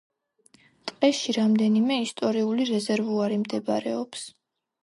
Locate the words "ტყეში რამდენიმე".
0.91-1.99